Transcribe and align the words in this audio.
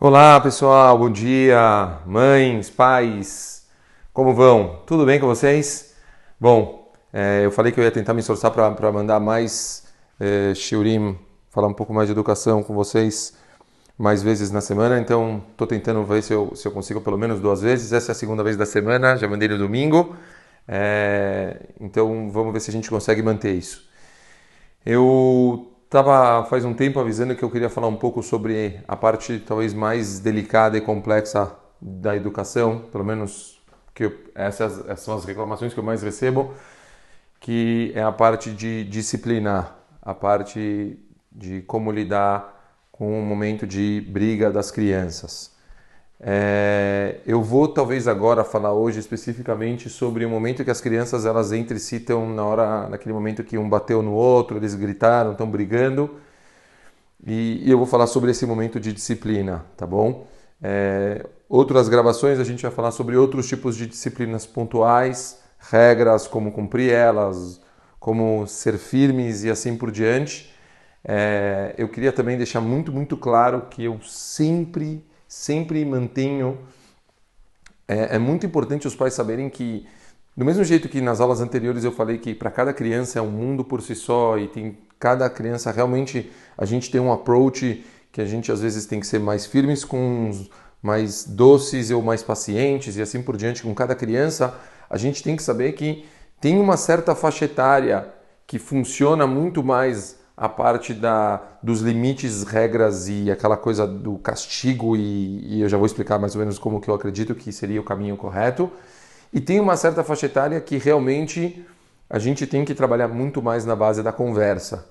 Olá 0.00 0.40
pessoal, 0.40 0.98
bom 0.98 1.08
dia, 1.08 1.98
mães, 2.04 2.68
pais, 2.68 3.64
como 4.12 4.34
vão? 4.34 4.80
Tudo 4.84 5.06
bem 5.06 5.20
com 5.20 5.26
vocês? 5.26 5.94
Bom, 6.38 6.92
é, 7.12 7.42
eu 7.44 7.50
falei 7.52 7.70
que 7.70 7.78
eu 7.78 7.84
ia 7.84 7.92
tentar 7.92 8.12
me 8.12 8.20
esforçar 8.20 8.50
para 8.50 8.92
mandar 8.92 9.20
mais 9.20 9.86
é, 10.18 10.52
shiurim, 10.52 11.16
falar 11.48 11.68
um 11.68 11.72
pouco 11.72 11.94
mais 11.94 12.08
de 12.08 12.12
educação 12.12 12.62
com 12.62 12.74
vocês 12.74 13.34
mais 13.96 14.20
vezes 14.20 14.50
na 14.50 14.60
semana, 14.60 14.98
então 14.98 15.42
estou 15.52 15.66
tentando 15.66 16.04
ver 16.04 16.22
se 16.22 16.34
eu, 16.34 16.54
se 16.56 16.66
eu 16.66 16.72
consigo 16.72 17.00
pelo 17.00 17.16
menos 17.16 17.40
duas 17.40 17.62
vezes. 17.62 17.92
Essa 17.92 18.10
é 18.10 18.12
a 18.12 18.16
segunda 18.16 18.42
vez 18.42 18.56
da 18.56 18.66
semana, 18.66 19.16
já 19.16 19.28
mandei 19.28 19.48
no 19.48 19.56
domingo, 19.56 20.16
é, 20.66 21.68
então 21.80 22.30
vamos 22.30 22.52
ver 22.52 22.60
se 22.60 22.68
a 22.68 22.72
gente 22.72 22.90
consegue 22.90 23.22
manter 23.22 23.54
isso. 23.54 23.88
Eu 24.84 25.73
Estava 25.94 26.44
faz 26.46 26.64
um 26.64 26.74
tempo 26.74 26.98
avisando 26.98 27.36
que 27.36 27.44
eu 27.44 27.48
queria 27.48 27.70
falar 27.70 27.86
um 27.86 27.94
pouco 27.94 28.20
sobre 28.20 28.80
a 28.88 28.96
parte 28.96 29.38
talvez 29.38 29.72
mais 29.72 30.18
delicada 30.18 30.76
e 30.76 30.80
complexa 30.80 31.54
da 31.80 32.16
educação, 32.16 32.80
pelo 32.90 33.04
menos 33.04 33.62
que 33.94 34.06
eu, 34.06 34.12
essas, 34.34 34.80
essas, 34.88 35.04
são 35.04 35.14
as 35.14 35.24
reclamações 35.24 35.72
que 35.72 35.78
eu 35.78 35.84
mais 35.84 36.02
recebo, 36.02 36.52
que 37.38 37.92
é 37.94 38.02
a 38.02 38.10
parte 38.10 38.50
de 38.50 38.82
disciplinar, 38.82 39.78
a 40.02 40.12
parte 40.12 40.98
de 41.30 41.62
como 41.62 41.92
lidar 41.92 42.88
com 42.90 43.16
o 43.16 43.24
momento 43.24 43.64
de 43.64 44.04
briga 44.10 44.50
das 44.50 44.72
crianças. 44.72 45.53
É, 46.20 47.20
eu 47.26 47.42
vou 47.42 47.68
talvez 47.68 48.08
agora 48.08 48.44
falar 48.44 48.72
hoje 48.72 48.98
especificamente 48.98 49.90
sobre 49.90 50.24
o 50.24 50.30
momento 50.30 50.64
que 50.64 50.70
as 50.70 50.80
crianças 50.80 51.26
elas 51.26 51.52
entre 51.52 51.78
si 51.78 51.96
estão 51.96 52.28
na 52.32 52.44
hora, 52.44 52.88
naquele 52.88 53.12
momento 53.12 53.44
que 53.44 53.58
um 53.58 53.68
bateu 53.68 54.02
no 54.02 54.12
outro, 54.12 54.56
eles 54.56 54.74
gritaram, 54.74 55.32
estão 55.32 55.50
brigando. 55.50 56.18
E, 57.26 57.62
e 57.64 57.70
eu 57.70 57.78
vou 57.78 57.86
falar 57.86 58.06
sobre 58.06 58.30
esse 58.30 58.44
momento 58.46 58.78
de 58.78 58.92
disciplina, 58.92 59.64
tá 59.76 59.86
bom? 59.86 60.26
É, 60.62 61.24
outras 61.48 61.88
gravações 61.88 62.38
a 62.38 62.44
gente 62.44 62.62
vai 62.62 62.70
falar 62.70 62.90
sobre 62.90 63.16
outros 63.16 63.48
tipos 63.48 63.76
de 63.76 63.86
disciplinas 63.86 64.46
pontuais, 64.46 65.40
regras, 65.58 66.26
como 66.26 66.52
cumprir 66.52 66.92
elas, 66.92 67.60
como 67.98 68.46
ser 68.46 68.78
firmes 68.78 69.44
e 69.44 69.50
assim 69.50 69.76
por 69.76 69.90
diante. 69.90 70.52
É, 71.04 71.74
eu 71.78 71.88
queria 71.88 72.12
também 72.12 72.36
deixar 72.36 72.60
muito, 72.60 72.92
muito 72.92 73.16
claro 73.16 73.62
que 73.70 73.84
eu 73.84 74.00
sempre 74.02 75.04
sempre 75.34 75.84
mantenho. 75.84 76.56
É, 77.88 78.14
é 78.14 78.18
muito 78.18 78.46
importante 78.46 78.86
os 78.86 78.94
pais 78.94 79.14
saberem 79.14 79.50
que, 79.50 79.84
do 80.36 80.44
mesmo 80.44 80.62
jeito 80.62 80.88
que 80.88 81.00
nas 81.00 81.20
aulas 81.20 81.40
anteriores 81.40 81.82
eu 81.82 81.90
falei 81.90 82.18
que 82.18 82.34
para 82.34 82.50
cada 82.50 82.72
criança 82.72 83.18
é 83.18 83.22
um 83.22 83.30
mundo 83.30 83.64
por 83.64 83.82
si 83.82 83.96
só 83.96 84.38
e 84.38 84.46
tem 84.46 84.78
cada 84.98 85.28
criança 85.28 85.70
realmente 85.70 86.30
a 86.56 86.64
gente 86.64 86.90
tem 86.90 87.00
um 87.00 87.12
approach 87.12 87.84
que 88.10 88.20
a 88.20 88.24
gente 88.24 88.50
às 88.50 88.60
vezes 88.60 88.86
tem 88.86 89.00
que 89.00 89.06
ser 89.06 89.18
mais 89.18 89.44
firmes 89.44 89.84
com 89.84 90.28
uns 90.28 90.48
mais 90.80 91.24
doces 91.24 91.90
ou 91.90 92.00
mais 92.00 92.22
pacientes 92.22 92.96
e 92.96 93.02
assim 93.02 93.20
por 93.20 93.36
diante 93.36 93.62
com 93.62 93.74
cada 93.74 93.94
criança, 93.94 94.54
a 94.88 94.96
gente 94.96 95.22
tem 95.22 95.34
que 95.36 95.42
saber 95.42 95.72
que 95.72 96.06
tem 96.40 96.58
uma 96.58 96.76
certa 96.76 97.14
faixa 97.14 97.44
etária 97.44 98.06
que 98.46 98.58
funciona 98.58 99.26
muito 99.26 99.64
mais 99.64 100.16
a 100.36 100.48
parte 100.48 100.92
da, 100.92 101.40
dos 101.62 101.80
limites, 101.80 102.42
regras 102.42 103.08
e 103.08 103.30
aquela 103.30 103.56
coisa 103.56 103.86
do 103.86 104.18
castigo 104.18 104.96
e, 104.96 105.58
e, 105.58 105.60
eu 105.60 105.68
já 105.68 105.76
vou 105.76 105.86
explicar 105.86 106.18
mais 106.18 106.34
ou 106.34 106.40
menos 106.40 106.58
como 106.58 106.80
que 106.80 106.88
eu 106.88 106.94
acredito 106.94 107.34
que 107.34 107.52
seria 107.52 107.80
o 107.80 107.84
caminho 107.84 108.16
correto. 108.16 108.70
E 109.32 109.40
tem 109.40 109.60
uma 109.60 109.76
certa 109.76 110.02
faixa 110.02 110.26
etária 110.26 110.60
que 110.60 110.76
realmente 110.76 111.64
a 112.10 112.18
gente 112.18 112.46
tem 112.46 112.64
que 112.64 112.74
trabalhar 112.74 113.08
muito 113.08 113.40
mais 113.42 113.64
na 113.64 113.76
base 113.76 114.02
da 114.02 114.12
conversa. 114.12 114.88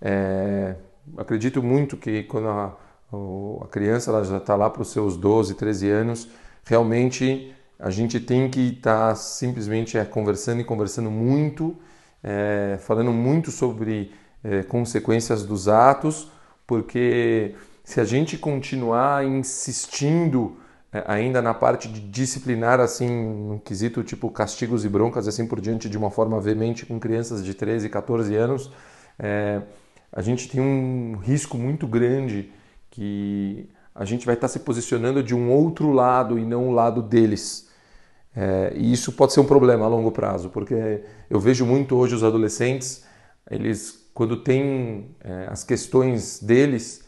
É, 0.00 0.74
acredito 1.16 1.62
muito 1.62 1.96
que 1.96 2.22
quando 2.24 2.48
a, 2.48 2.76
a 3.62 3.66
criança 3.68 4.10
ela 4.10 4.24
já 4.24 4.38
está 4.38 4.56
lá 4.56 4.70
para 4.70 4.82
os 4.82 4.90
seus 4.90 5.16
12, 5.16 5.54
13 5.54 5.90
anos, 5.90 6.28
realmente 6.64 7.54
a 7.78 7.90
gente 7.90 8.18
tem 8.18 8.48
que 8.50 8.70
estar 8.70 9.10
tá 9.10 9.14
simplesmente 9.14 9.98
é, 9.98 10.04
conversando 10.04 10.60
e 10.60 10.64
conversando 10.64 11.10
muito, 11.10 11.76
é, 12.22 12.78
falando 12.80 13.12
muito 13.12 13.50
sobre 13.50 14.12
é, 14.42 14.62
consequências 14.62 15.42
dos 15.44 15.68
atos, 15.68 16.30
porque 16.66 17.54
se 17.84 18.00
a 18.00 18.04
gente 18.04 18.36
continuar 18.36 19.24
insistindo 19.24 20.56
é, 20.92 21.04
ainda 21.06 21.42
na 21.42 21.52
parte 21.52 21.88
de 21.88 22.00
disciplinar 22.00 22.80
assim, 22.80 23.08
no 23.08 23.60
quesito 23.60 24.02
tipo 24.02 24.30
castigos 24.30 24.84
e 24.84 24.88
broncas 24.88 25.28
assim 25.28 25.46
por 25.46 25.60
diante 25.60 25.88
de 25.88 25.98
uma 25.98 26.10
forma 26.10 26.40
veemente 26.40 26.86
com 26.86 26.98
crianças 26.98 27.44
de 27.44 27.54
13, 27.54 27.88
14 27.88 28.34
anos, 28.34 28.70
é, 29.18 29.62
a 30.12 30.22
gente 30.22 30.48
tem 30.48 30.60
um 30.60 31.16
risco 31.16 31.58
muito 31.58 31.86
grande 31.86 32.50
que 32.90 33.68
a 33.94 34.04
gente 34.04 34.24
vai 34.24 34.34
estar 34.34 34.48
se 34.48 34.60
posicionando 34.60 35.22
de 35.22 35.34
um 35.34 35.50
outro 35.50 35.92
lado 35.92 36.38
e 36.38 36.44
não 36.44 36.68
o 36.68 36.72
lado 36.72 37.02
deles. 37.02 37.68
É, 38.34 38.72
e 38.76 38.92
isso 38.92 39.12
pode 39.12 39.32
ser 39.32 39.40
um 39.40 39.44
problema 39.44 39.84
a 39.84 39.88
longo 39.88 40.12
prazo, 40.12 40.48
porque 40.50 41.02
eu 41.28 41.40
vejo 41.40 41.66
muito 41.66 41.96
hoje 41.96 42.14
os 42.14 42.22
adolescentes, 42.22 43.04
eles 43.50 44.07
quando 44.14 44.36
tem 44.36 45.14
é, 45.20 45.46
as 45.48 45.64
questões 45.64 46.40
deles, 46.40 47.04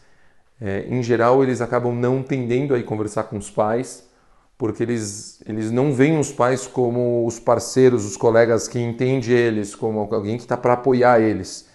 é, 0.59 0.85
em 0.87 1.01
geral 1.01 1.43
eles 1.43 1.61
acabam 1.61 1.93
não 1.93 2.21
tendendo 2.23 2.73
a 2.73 2.79
ir 2.79 2.83
conversar 2.83 3.23
com 3.23 3.37
os 3.37 3.49
pais, 3.49 4.09
porque 4.57 4.83
eles, 4.83 5.41
eles 5.47 5.71
não 5.71 5.91
veem 5.91 6.19
os 6.19 6.31
pais 6.31 6.67
como 6.67 7.25
os 7.25 7.39
parceiros, 7.39 8.05
os 8.05 8.15
colegas 8.15 8.67
que 8.67 8.79
entendem 8.79 9.33
eles, 9.33 9.73
como 9.73 9.99
alguém 9.99 10.37
que 10.37 10.43
está 10.43 10.55
para 10.55 10.73
apoiar 10.73 11.19
eles. 11.19 11.67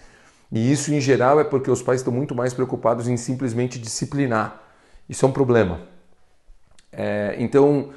E 0.49 0.71
isso, 0.71 0.93
em 0.93 1.01
geral, 1.01 1.39
é 1.39 1.43
porque 1.43 1.69
os 1.69 1.81
pais 1.81 1.99
estão 1.99 2.13
muito 2.13 2.33
mais 2.33 2.53
preocupados 2.53 3.09
em 3.09 3.17
simplesmente 3.17 3.77
disciplinar. 3.77 4.63
Isso 5.09 5.25
é 5.25 5.27
um 5.29 5.33
problema. 5.33 5.81
É, 6.91 7.35
então, 7.37 7.89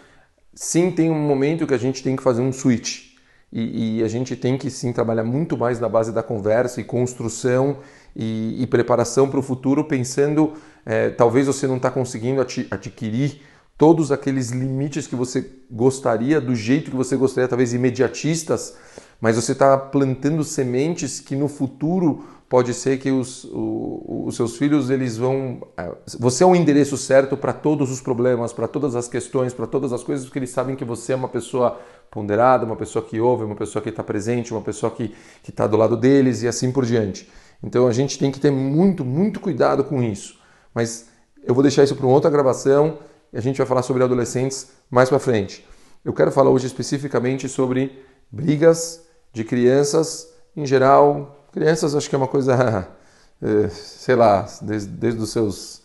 sim, 0.53 0.91
tem 0.91 1.11
um 1.11 1.21
momento 1.21 1.67
que 1.67 1.75
a 1.75 1.79
gente 1.79 2.03
tem 2.03 2.17
que 2.17 2.23
fazer 2.23 2.43
um 2.43 2.53
switch. 2.53 3.10
E, 3.53 3.99
e, 3.99 4.05
a 4.05 4.09
gente 4.09 4.37
tem 4.37 4.57
que 4.57 4.71
sim 4.71 4.93
trabalhar 4.93 5.25
muito 5.25 5.57
mais 5.57 5.81
na 5.81 5.89
base 5.89 6.13
da 6.13 6.23
conversa 6.23 6.81
e 6.81 6.85
construção 6.85 7.79
e, 8.15 8.63
e 8.63 8.67
preparação 8.67 9.29
para 9.29 9.41
o 9.41 9.43
futuro, 9.43 9.85
pensando 9.85 10.53
é, 10.87 11.11
talvez 11.11 11.49
você 11.49 11.67
não 11.67 11.77
está 11.77 11.91
conseguindo 11.91 12.41
adquirir 12.41 13.43
todos 13.77 14.13
aqueles 14.13 14.51
limites 14.51 15.07
que 15.07 15.17
você 15.17 15.51
gostaria, 15.71 16.41
do 16.41 16.55
jeito 16.55 16.91
que 16.91 16.97
você 16.97 17.17
gostaria, 17.17 17.49
talvez 17.49 17.73
imediatistas, 17.73 18.77
mas 19.21 19.37
você 19.37 19.53
está 19.53 19.77
plantando 19.77 20.45
sementes 20.45 21.19
que 21.19 21.35
no 21.35 21.49
futuro 21.49 22.25
pode 22.49 22.75
ser 22.75 22.99
que 22.99 23.11
os, 23.11 23.45
o, 23.45 24.25
os 24.27 24.35
seus 24.37 24.57
filhos 24.57 24.91
eles 24.91 25.17
vão. 25.17 25.63
É, 25.77 25.93
você 26.19 26.43
é 26.43 26.47
o 26.47 26.55
endereço 26.57 26.97
certo 26.97 27.37
para 27.37 27.53
todos 27.53 27.91
os 27.91 28.01
problemas, 28.01 28.53
para 28.53 28.67
todas 28.67 28.97
as 28.97 29.09
questões, 29.09 29.55
para 29.55 29.67
todas 29.67 29.93
as 29.93 30.03
coisas, 30.03 30.27
porque 30.27 30.41
eles 30.41 30.51
sabem 30.51 30.75
que 30.75 30.85
você 30.85 31.13
é 31.13 31.17
uma 31.17 31.29
pessoa 31.29 31.81
ponderada, 32.11 32.65
uma 32.65 32.77
pessoa 32.77 33.05
que 33.05 33.21
ouve, 33.21 33.45
uma 33.45 33.55
pessoa 33.55 33.83
que 33.83 33.89
está 33.89 34.03
presente, 34.03 34.53
uma 34.53 34.63
pessoa 34.63 34.91
que 34.91 35.15
está 35.49 35.67
do 35.67 35.77
lado 35.77 35.97
deles 35.97 36.43
e 36.43 36.49
assim 36.49 36.73
por 36.73 36.85
diante. 36.85 37.29
Então 37.63 37.87
a 37.87 37.93
gente 37.93 38.19
tem 38.19 38.31
que 38.31 38.41
ter 38.41 38.51
muito, 38.51 39.05
muito 39.05 39.39
cuidado 39.41 39.85
com 39.85 40.03
isso. 40.03 40.39
Mas 40.75 41.09
eu 41.45 41.55
vou 41.55 41.63
deixar 41.63 41.85
isso 41.85 41.95
para 41.95 42.07
uma 42.07 42.15
outra 42.15 42.31
gravação 42.31 42.99
e 43.33 43.39
a 43.39 43.41
gente 43.41 43.59
vai 43.59 43.67
falar 43.67 43.83
sobre 43.83 44.03
adolescentes 44.03 44.69
mais 44.91 45.09
para 45.09 45.19
frente. 45.19 45.67
Eu 46.05 46.13
quero 46.13 46.33
falar 46.33 46.51
hoje 46.51 46.67
especificamente 46.67 47.49
sobre 47.49 48.05
brigas 48.31 49.03
de 49.33 49.45
crianças 49.45 50.31
em 50.57 50.67
geral, 50.67 51.41
Crianças 51.53 51.97
acho 51.97 52.09
que 52.09 52.15
é 52.15 52.19
uma 52.19 52.29
coisa, 52.29 52.89
eh, 53.43 53.69
sei 53.71 54.15
lá, 54.15 54.47
desde, 54.63 54.89
desde 54.89 55.21
os 55.21 55.31
seus 55.31 55.83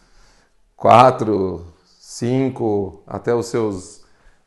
4, 0.75 1.65
5 1.99 3.03
até 3.07 3.33
os 3.33 3.47
seus 3.47 4.04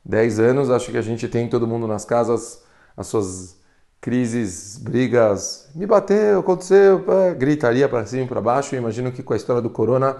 10 0.08 0.40
anos, 0.40 0.70
acho 0.70 0.90
que 0.90 0.96
a 0.96 1.02
gente 1.02 1.28
tem 1.28 1.48
todo 1.48 1.66
mundo 1.66 1.86
nas 1.86 2.04
casas 2.04 2.66
as 2.96 3.06
suas 3.06 3.56
crises, 4.00 4.76
brigas, 4.76 5.70
me 5.72 5.86
bateu, 5.86 6.40
aconteceu, 6.40 7.04
gritaria 7.36 7.88
para 7.88 8.04
cima 8.04 8.24
e 8.24 8.26
para 8.26 8.40
baixo. 8.40 8.74
Eu 8.74 8.80
imagino 8.80 9.12
que 9.12 9.22
com 9.22 9.34
a 9.34 9.36
história 9.36 9.62
do 9.62 9.70
corona 9.70 10.16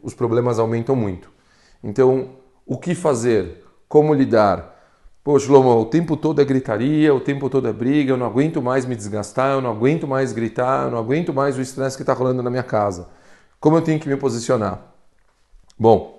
os 0.00 0.14
problemas 0.14 0.60
aumentam 0.60 0.94
muito. 0.94 1.28
Então, 1.82 2.36
o 2.64 2.78
que 2.78 2.94
fazer? 2.94 3.64
Como 3.88 4.14
lidar? 4.14 4.72
Pô, 5.24 5.38
Shlomo, 5.38 5.70
o 5.70 5.86
tempo 5.86 6.16
todo 6.16 6.40
é 6.40 6.44
gritaria, 6.44 7.12
o 7.12 7.18
tempo 7.18 7.48
todo 7.50 7.66
é 7.66 7.72
briga, 7.72 8.12
eu 8.12 8.16
não 8.16 8.26
aguento 8.26 8.62
mais 8.62 8.84
me 8.84 8.94
desgastar, 8.94 9.52
eu 9.52 9.60
não 9.60 9.70
aguento 9.70 10.06
mais 10.06 10.32
gritar, 10.32 10.84
eu 10.84 10.90
não 10.90 10.98
aguento 10.98 11.32
mais 11.32 11.56
o 11.56 11.62
estresse 11.62 11.96
que 11.96 12.02
está 12.02 12.12
rolando 12.12 12.42
na 12.42 12.50
minha 12.50 12.62
casa. 12.62 13.08
Como 13.58 13.76
eu 13.76 13.82
tenho 13.82 13.98
que 13.98 14.08
me 14.08 14.16
posicionar? 14.16 14.94
Bom, 15.78 16.13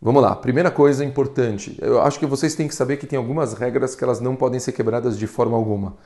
vamos 0.00 0.22
lá. 0.22 0.34
Primeira 0.34 0.70
coisa 0.70 1.04
importante, 1.04 1.78
eu 1.80 2.00
acho 2.00 2.18
que 2.18 2.26
vocês 2.26 2.54
têm 2.54 2.68
que 2.68 2.74
saber 2.74 2.96
que 2.96 3.06
tem 3.06 3.16
algumas 3.16 3.54
regras 3.54 3.94
que 3.94 4.04
elas 4.04 4.20
não 4.20 4.36
podem 4.36 4.60
ser 4.60 4.72
quebradas 4.72 5.18
de 5.18 5.26
forma 5.26 5.56
alguma. 5.56 5.96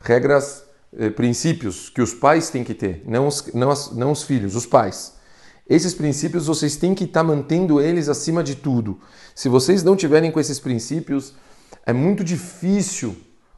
Regras, 0.00 0.64
eh, 0.96 1.10
princípios 1.10 1.88
que 1.88 2.00
os 2.00 2.14
pais 2.14 2.50
têm 2.50 2.62
que 2.62 2.74
ter, 2.74 3.02
não 3.06 3.26
os, 3.26 3.52
não, 3.52 3.70
as, 3.70 3.92
não 3.92 4.12
os 4.12 4.22
filhos, 4.22 4.54
os 4.54 4.66
pais. 4.66 5.16
Esses 5.68 5.94
princípios 5.94 6.46
vocês 6.46 6.76
têm 6.76 6.94
que 6.94 7.04
estar 7.04 7.20
tá 7.20 7.26
mantendo 7.26 7.80
eles 7.80 8.08
acima 8.08 8.42
de 8.42 8.54
tudo. 8.54 9.00
Se 9.34 9.48
vocês 9.48 9.82
não 9.82 9.96
tiverem 9.96 10.30
com 10.30 10.38
esses 10.38 10.60
princípios, 10.60 11.34
é 11.84 11.92
muito 11.92 12.22
difícil 12.22 13.16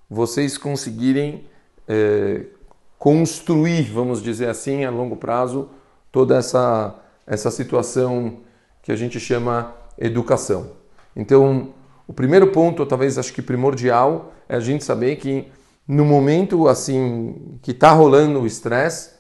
vocês 0.09 0.57
conseguirem 0.57 1.45
é, 1.87 2.47
construir, 2.99 3.85
vamos 3.93 4.23
dizer 4.23 4.49
assim, 4.49 4.85
a 4.85 4.91
longo 4.91 5.17
prazo, 5.17 5.69
toda 6.11 6.37
essa, 6.37 6.95
essa 7.27 7.51
situação 7.51 8.39
que 8.89 8.93
a 8.93 8.97
gente 8.97 9.21
chama 9.21 9.75
educação. 9.99 10.71
Então, 11.15 11.75
o 12.07 12.13
primeiro 12.15 12.47
ponto, 12.47 12.87
talvez 12.87 13.19
acho 13.19 13.35
que 13.35 13.43
primordial, 13.43 14.33
é 14.49 14.57
a 14.57 14.61
gente 14.61 14.83
saber 14.83 15.17
que 15.17 15.47
no 15.87 16.07
momento 16.07 16.67
assim 16.67 17.59
que 17.61 17.73
está 17.73 17.91
rolando 17.91 18.41
o 18.41 18.47
estresse, 18.47 19.11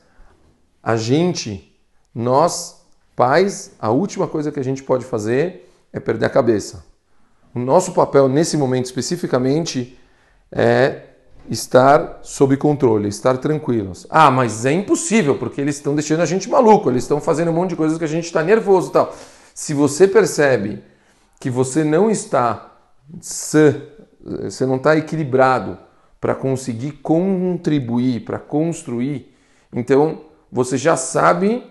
a 0.82 0.96
gente, 0.96 1.78
nós, 2.14 2.82
pais, 3.14 3.72
a 3.78 3.90
última 3.90 4.26
coisa 4.26 4.50
que 4.50 4.58
a 4.58 4.64
gente 4.64 4.82
pode 4.82 5.04
fazer 5.04 5.70
é 5.92 6.00
perder 6.00 6.24
a 6.24 6.30
cabeça. 6.30 6.86
O 7.54 7.58
nosso 7.58 7.92
papel 7.92 8.26
nesse 8.26 8.56
momento 8.56 8.86
especificamente 8.86 9.98
é 10.50 11.02
estar 11.50 12.20
sob 12.22 12.56
controle, 12.56 13.06
estar 13.06 13.36
tranquilos. 13.36 14.06
Ah, 14.08 14.30
mas 14.30 14.64
é 14.64 14.72
impossível, 14.72 15.36
porque 15.36 15.60
eles 15.60 15.76
estão 15.76 15.94
deixando 15.94 16.22
a 16.22 16.26
gente 16.26 16.48
maluco, 16.48 16.88
eles 16.88 17.04
estão 17.04 17.20
fazendo 17.20 17.50
um 17.50 17.54
monte 17.54 17.70
de 17.70 17.76
coisas 17.76 17.98
que 17.98 18.04
a 18.04 18.08
gente 18.08 18.24
está 18.24 18.42
nervoso 18.42 18.88
e 18.88 18.92
tal. 18.92 19.14
Se 19.58 19.74
você 19.74 20.06
percebe 20.06 20.84
que 21.40 21.50
você 21.50 21.82
não 21.82 22.08
está 22.08 22.78
sã, 23.20 23.74
você 24.44 24.64
não 24.64 24.76
está 24.76 24.96
equilibrado 24.96 25.76
para 26.20 26.32
conseguir 26.32 26.92
contribuir, 26.92 28.24
para 28.24 28.38
construir, 28.38 29.34
então 29.72 30.20
você 30.50 30.76
já 30.76 30.96
sabe 30.96 31.66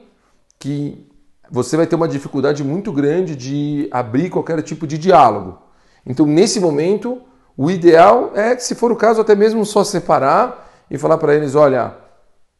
que 0.60 1.10
você 1.50 1.78
vai 1.78 1.88
ter 1.88 1.95
uma 1.95 2.10
dificuldade 2.10 2.62
muito 2.62 2.92
grande 2.92 3.38
de 3.38 3.88
abrir 3.90 4.30
qualquer 4.30 4.62
tipo 4.63 4.86
de 4.86 4.98
diálogo. 4.98 5.57
Então, 6.06 6.25
nesse 6.25 6.60
momento, 6.60 7.22
o 7.56 7.72
ideal 7.72 8.33
é 8.36 8.57
se 8.57 8.75
for 8.75 8.92
o 8.92 8.98
caso, 8.98 9.22
até 9.22 9.33
mesmo 9.33 9.66
só 9.66 9.86
separar 9.86 10.86
e 10.92 10.98
falar 10.98 11.18
para 11.18 11.33
eles: 11.33 11.56
olha, 11.56 11.95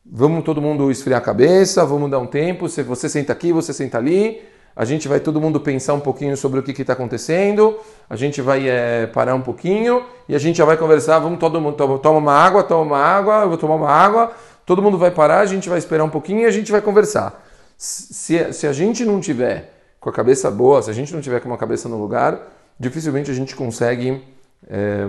vamos 0.06 0.46
todo 0.46 0.62
mundo 0.62 0.90
esfriar 0.90 1.20
a 1.20 1.26
cabeça, 1.26 1.86
vamos 1.86 2.10
dar 2.10 2.20
um 2.20 2.28
tempo, 2.28 2.70
você 2.70 3.10
senta 3.10 3.34
aqui, 3.34 3.52
você 3.52 3.74
senta 3.74 3.98
ali, 3.98 4.56
a 4.78 4.86
gente 4.86 5.08
vai 5.08 5.20
todo 5.20 5.42
mundo 5.42 5.60
pensar 5.60 5.96
um 5.96 6.00
pouquinho 6.00 6.38
sobre 6.38 6.60
o 6.60 6.64
que 6.64 6.80
está 6.80 6.94
acontecendo, 6.94 7.80
a 8.08 8.16
gente 8.16 8.44
vai 8.44 8.70
é, 8.70 9.08
parar 9.08 9.34
um 9.34 9.42
pouquinho 9.42 10.06
e 10.30 10.36
a 10.36 10.38
gente 10.38 10.58
já 10.58 10.66
vai 10.66 10.78
conversar, 10.78 11.18
vamos 11.18 11.40
todo 11.40 11.60
mundo, 11.60 11.76
toma, 11.98 12.20
uma 12.20 12.34
água, 12.34 12.64
toma 12.64 12.84
uma 12.84 13.04
água, 13.04 13.42
eu 13.42 13.50
vou 13.50 13.58
tomar 13.58 13.74
uma 13.74 13.90
água, 13.90 14.32
todo 14.68 14.80
mundo 14.80 14.96
vai 14.96 15.10
parar, 15.10 15.40
a 15.40 15.48
gente 15.48 15.68
vai 15.68 15.80
esperar 15.80 16.04
um 16.04 16.12
pouquinho 16.12 16.42
e 16.42 16.46
a 16.46 16.52
gente 16.52 16.72
vai 16.72 16.80
conversar. 16.80 17.44
Se, 17.76 18.54
se 18.54 18.68
a 18.68 18.72
gente 18.72 19.04
não 19.04 19.20
tiver 19.20 19.74
com 20.00 20.12
a 20.12 20.14
cabeça 20.14 20.52
boa, 20.52 20.80
se 20.80 20.92
a 20.92 20.94
gente 20.94 21.12
não 21.12 21.22
tiver 21.22 21.40
com 21.40 21.50
uma 21.50 21.58
cabeça 21.58 21.90
no 21.90 22.00
lugar, 22.00 22.40
dificilmente 22.80 23.32
a 23.32 23.34
gente 23.34 23.56
consegue 23.56 24.22
é, 24.70 25.08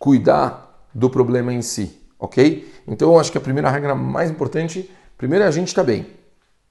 cuidar 0.00 0.82
do 0.92 1.08
problema 1.08 1.52
em 1.52 1.62
si, 1.62 1.96
ok? 2.18 2.68
Então 2.88 3.12
eu 3.12 3.20
acho 3.20 3.30
que 3.30 3.38
a 3.38 3.40
primeira 3.40 3.70
regra 3.70 3.94
mais 3.94 4.32
importante, 4.32 4.90
primeiro 5.16 5.44
é 5.44 5.46
a 5.46 5.52
gente 5.52 5.68
estar 5.68 5.82
tá 5.82 5.86
bem, 5.86 6.08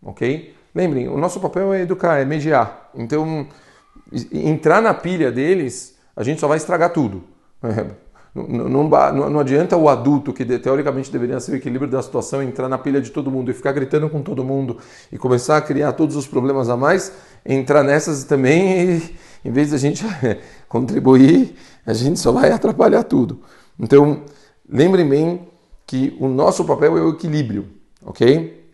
ok? 0.03 0.56
Lembrem, 0.77 1.07
o 1.07 1.17
nosso 1.17 1.39
papel 1.39 1.73
é 1.73 1.81
educar, 1.81 2.19
é 2.19 2.25
mediar. 2.25 2.91
Então 2.93 3.47
entrar 4.31 4.79
na 4.79 4.93
pilha 4.93 5.31
deles, 5.31 5.97
a 6.15 6.21
gente 6.21 6.39
só 6.39 6.47
vai 6.47 6.57
estragar 6.57 6.93
tudo. 6.93 7.23
Não, 8.35 8.69
não, 8.69 8.87
não, 8.87 9.29
não, 9.31 9.39
adianta 9.39 9.75
o 9.75 9.89
adulto, 9.89 10.31
que 10.31 10.45
teoricamente 10.45 11.11
deveria 11.11 11.39
ser 11.39 11.53
o 11.53 11.55
equilíbrio 11.55 11.89
da 11.89 11.99
situação, 12.03 12.43
entrar 12.43 12.69
na 12.69 12.77
pilha 12.77 13.01
de 13.01 13.09
todo 13.09 13.31
mundo 13.31 13.49
e 13.49 13.55
ficar 13.55 13.71
gritando 13.71 14.07
com 14.07 14.21
todo 14.21 14.43
mundo 14.43 14.77
e 15.11 15.17
começar 15.17 15.57
a 15.57 15.61
criar 15.61 15.93
todos 15.93 16.15
os 16.15 16.27
problemas 16.27 16.69
a 16.69 16.77
mais, 16.77 17.11
entrar 17.43 17.81
nessas 17.81 18.23
também 18.25 18.97
e, 18.97 19.15
em 19.43 19.51
vez 19.51 19.69
de 19.69 19.75
a 19.75 19.79
gente 19.79 20.05
contribuir, 20.69 21.55
a 21.87 21.93
gente 21.93 22.19
só 22.19 22.31
vai 22.31 22.51
atrapalhar 22.51 23.01
tudo. 23.01 23.41
Então, 23.79 24.21
lembrem 24.69 25.09
bem 25.09 25.47
que 25.87 26.15
o 26.19 26.27
nosso 26.27 26.63
papel 26.63 26.95
é 26.95 27.01
o 27.01 27.09
equilíbrio, 27.09 27.67
ok? 28.05 28.69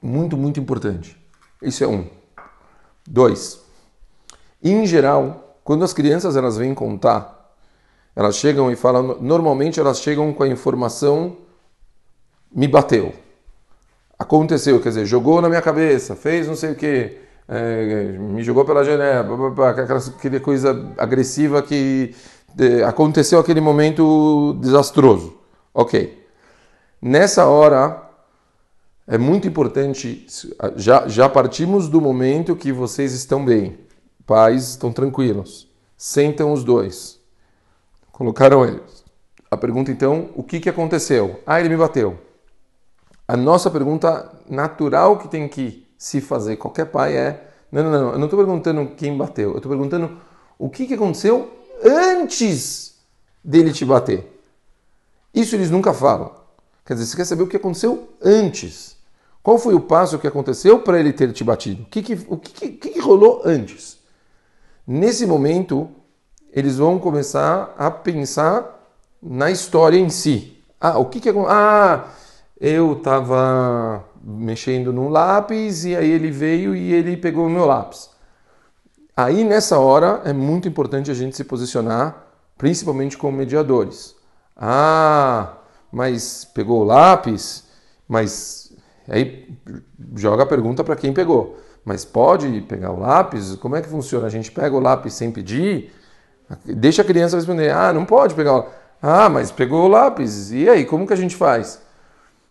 Muito, 0.00 0.38
muito 0.38 0.58
importante. 0.58 1.25
Isso 1.62 1.84
é 1.84 1.86
um. 1.86 2.06
Dois. 3.06 3.60
Em 4.62 4.86
geral, 4.86 5.58
quando 5.62 5.84
as 5.84 5.92
crianças 5.92 6.36
elas 6.36 6.56
vêm 6.56 6.74
contar 6.74 7.36
elas 8.16 8.36
chegam 8.36 8.72
e 8.72 8.76
falam, 8.76 9.18
normalmente 9.20 9.78
elas 9.78 10.00
chegam 10.00 10.32
com 10.32 10.42
a 10.42 10.48
informação 10.48 11.36
me 12.50 12.66
bateu. 12.66 13.12
Aconteceu, 14.18 14.80
quer 14.80 14.88
dizer, 14.88 15.04
jogou 15.04 15.42
na 15.42 15.50
minha 15.50 15.60
cabeça, 15.60 16.16
fez 16.16 16.48
não 16.48 16.56
sei 16.56 16.72
o 16.72 16.74
que, 16.74 17.18
é, 17.46 18.16
me 18.18 18.42
jogou 18.42 18.64
pela 18.64 18.82
janela, 18.82 19.20
aquela, 19.68 19.98
aquela 19.98 20.40
coisa 20.40 20.94
agressiva 20.96 21.60
que 21.60 22.14
de, 22.54 22.82
aconteceu 22.82 23.38
aquele 23.38 23.60
momento 23.60 24.56
desastroso. 24.62 25.36
Ok. 25.74 26.24
Nessa 27.02 27.44
hora, 27.44 28.05
é 29.06 29.16
muito 29.16 29.46
importante, 29.46 30.26
já, 30.76 31.06
já 31.06 31.28
partimos 31.28 31.88
do 31.88 32.00
momento 32.00 32.56
que 32.56 32.72
vocês 32.72 33.12
estão 33.12 33.44
bem, 33.44 33.78
pais 34.26 34.70
estão 34.70 34.92
tranquilos, 34.92 35.70
sentam 35.96 36.52
os 36.52 36.64
dois 36.64 37.16
Colocaram 38.16 38.64
eles. 38.64 39.04
A 39.50 39.58
pergunta 39.58 39.90
então, 39.90 40.30
o 40.34 40.42
que, 40.42 40.58
que 40.58 40.70
aconteceu? 40.70 41.38
Ah, 41.46 41.60
ele 41.60 41.68
me 41.68 41.76
bateu. 41.76 42.18
A 43.28 43.36
nossa 43.36 43.70
pergunta 43.70 44.32
natural 44.48 45.18
que 45.18 45.28
tem 45.28 45.46
que 45.46 45.86
se 45.98 46.22
fazer 46.22 46.56
qualquer 46.56 46.86
pai 46.86 47.14
é: 47.14 47.50
não, 47.70 47.82
não, 47.82 47.90
não, 47.90 48.12
eu 48.12 48.18
não 48.18 48.24
estou 48.24 48.38
perguntando 48.38 48.86
quem 48.96 49.18
bateu, 49.18 49.50
eu 49.50 49.56
estou 49.58 49.68
perguntando 49.68 50.18
o 50.58 50.70
que, 50.70 50.86
que 50.86 50.94
aconteceu 50.94 51.52
antes 51.84 53.04
dele 53.44 53.70
te 53.70 53.84
bater. 53.84 54.40
Isso 55.34 55.54
eles 55.54 55.70
nunca 55.70 55.92
falam. 55.92 56.32
Quer 56.86 56.94
dizer, 56.94 57.04
você 57.04 57.16
quer 57.18 57.26
saber 57.26 57.42
o 57.42 57.46
que 57.46 57.58
aconteceu 57.58 58.08
antes. 58.22 58.95
Qual 59.46 59.58
foi 59.58 59.74
o 59.74 59.80
passo 59.80 60.18
que 60.18 60.26
aconteceu 60.26 60.80
para 60.80 60.98
ele 60.98 61.12
ter 61.12 61.32
te 61.32 61.44
batido? 61.44 61.84
O 61.84 61.86
que, 61.86 62.02
que, 62.02 62.18
o 62.28 62.36
que, 62.36 62.68
que, 62.68 62.88
que 62.90 62.98
rolou 62.98 63.42
antes? 63.44 63.96
Nesse 64.84 65.24
momento, 65.24 65.88
eles 66.52 66.78
vão 66.78 66.98
começar 66.98 67.72
a 67.78 67.88
pensar 67.88 68.90
na 69.22 69.48
história 69.48 70.00
em 70.00 70.08
si. 70.08 70.60
Ah, 70.80 70.98
o 70.98 71.04
que 71.04 71.20
que 71.20 71.28
Ah, 71.46 72.08
eu 72.60 72.94
estava 72.94 74.04
mexendo 74.20 74.92
no 74.92 75.08
lápis 75.08 75.84
e 75.84 75.94
aí 75.94 76.10
ele 76.10 76.32
veio 76.32 76.74
e 76.74 76.92
ele 76.92 77.16
pegou 77.16 77.46
o 77.46 77.50
meu 77.50 77.66
lápis. 77.66 78.10
Aí 79.16 79.44
nessa 79.44 79.78
hora 79.78 80.22
é 80.24 80.32
muito 80.32 80.66
importante 80.66 81.08
a 81.08 81.14
gente 81.14 81.36
se 81.36 81.44
posicionar, 81.44 82.26
principalmente 82.58 83.16
como 83.16 83.38
mediadores. 83.38 84.16
Ah, 84.56 85.58
mas 85.92 86.44
pegou 86.44 86.80
o 86.80 86.84
lápis, 86.84 87.62
mas 88.08 88.65
aí 89.08 89.48
joga 90.14 90.42
a 90.42 90.46
pergunta 90.46 90.82
para 90.84 90.96
quem 90.96 91.12
pegou. 91.12 91.58
Mas 91.84 92.04
pode 92.04 92.60
pegar 92.62 92.90
o 92.90 92.98
lápis? 92.98 93.54
Como 93.56 93.76
é 93.76 93.82
que 93.82 93.88
funciona? 93.88 94.26
A 94.26 94.30
gente 94.30 94.50
pega 94.50 94.74
o 94.74 94.80
lápis 94.80 95.14
sem 95.14 95.30
pedir? 95.30 95.92
Deixa 96.64 97.02
a 97.02 97.04
criança 97.04 97.36
responder. 97.36 97.70
Ah, 97.70 97.92
não 97.92 98.04
pode 98.04 98.34
pegar 98.34 98.56
o 98.58 98.66
Ah, 99.00 99.28
mas 99.28 99.52
pegou 99.52 99.84
o 99.84 99.88
lápis. 99.88 100.50
E 100.52 100.68
aí, 100.68 100.84
como 100.84 101.06
que 101.06 101.12
a 101.12 101.16
gente 101.16 101.36
faz? 101.36 101.80